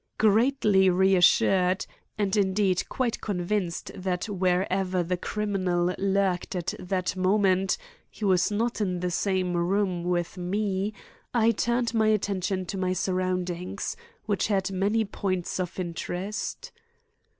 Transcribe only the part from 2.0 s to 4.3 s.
and indeed quite convinced that